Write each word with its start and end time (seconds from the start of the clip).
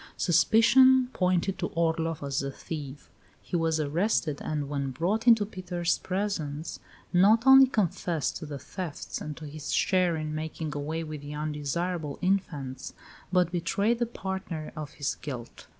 Suspicion 0.17 1.09
pointed 1.13 1.59
to 1.59 1.67
Orloff 1.75 2.23
as 2.23 2.39
the 2.39 2.49
thief; 2.49 3.07
he 3.39 3.55
was 3.55 3.79
arrested, 3.79 4.41
and, 4.43 4.67
when 4.67 4.89
brought 4.89 5.27
into 5.27 5.45
Peter's 5.45 5.99
presence, 5.99 6.79
not 7.13 7.45
only 7.45 7.67
confessed 7.67 8.37
to 8.37 8.47
the 8.47 8.57
thefts 8.57 9.21
and 9.21 9.37
to 9.37 9.45
his 9.45 9.71
share 9.71 10.15
in 10.15 10.33
making 10.33 10.75
away 10.75 11.03
with 11.03 11.21
the 11.21 11.35
undesirable 11.35 12.17
infants, 12.19 12.95
but 13.31 13.51
betrayed 13.51 13.99
the 13.99 14.07
partner 14.07 14.73
of 14.75 14.93
his 14.93 15.13
guilt. 15.21 15.67